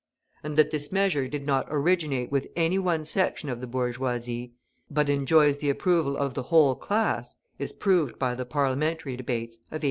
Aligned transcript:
And 0.43 0.57
that 0.57 0.71
this 0.71 0.91
measure 0.91 1.27
did 1.27 1.45
not 1.45 1.67
originate 1.69 2.31
with 2.31 2.47
any 2.55 2.79
one 2.79 3.05
section 3.05 3.49
of 3.49 3.61
the 3.61 3.67
bourgeoisie, 3.67 4.51
but 4.89 5.09
enjoys 5.09 5.59
the 5.59 5.69
approval 5.69 6.17
of 6.17 6.33
the 6.33 6.41
whole 6.49 6.73
class, 6.75 7.35
is 7.59 7.71
proved 7.71 8.17
by 8.17 8.33
the 8.33 8.43
Parliamentary 8.45 9.15
debates 9.15 9.57
of 9.57 9.61
1844. 9.77 9.79